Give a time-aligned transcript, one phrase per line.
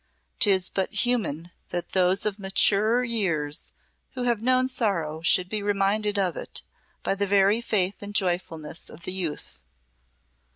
[0.39, 3.71] 'Tis but human that those of maturer years
[4.15, 6.63] who have known sorrow should be reminded of it
[7.03, 9.59] by the very faith and joyfulness of youth.